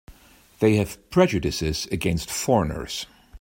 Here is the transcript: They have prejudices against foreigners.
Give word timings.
They 0.61 0.77
have 0.77 1.11
prejudices 1.11 1.85
against 1.91 2.31
foreigners. 2.31 3.05